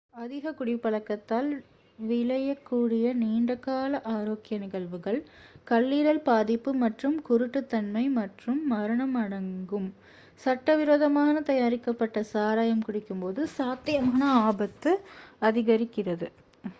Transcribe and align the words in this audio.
அதிக 0.15 0.51
குடிப் 0.51 0.81
பழக்கத்தால் 0.83 1.49
விளையக் 1.99 2.63
கூடிய 2.63 3.13
நீண்ட 3.13 3.55
கால 3.57 4.01
ஆரோக்கிய 4.13 4.59
நிகழ்வுகள் 4.59 5.19
கல்லீரல் 5.67 6.21
பாதிப்பு 6.21 6.71
மற்றும் 6.75 7.17
குரூட்டுத்தன்மை 7.29 8.05
மற்றும் 8.13 8.61
மரணம் 8.67 9.15
அடங்கும் 9.15 9.89
சட்ட 10.41 10.75
விரோதமாக 10.75 11.41
தயாரிக்கப்பட்ட 11.43 12.23
சாராயம் 12.33 12.83
குடிக்கும் 12.83 13.19
போது 13.19 13.43
சாத்தியமான 13.57 14.21
ஆபத்து 14.43 14.93
அதிகரிக்கிறது 15.41 16.29